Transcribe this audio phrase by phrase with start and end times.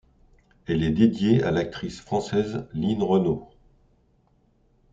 [0.65, 3.47] Elle est dédiée à l'actrice française Line Renaud.